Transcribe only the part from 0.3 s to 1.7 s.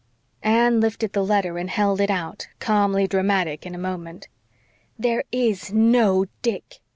Anne lifted the letter and